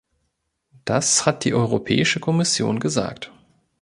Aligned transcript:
Das 0.83 1.27
hat 1.27 1.43
die 1.43 1.53
Europäische 1.53 2.19
Kommission 2.19 2.79
gesagt. 2.79 3.31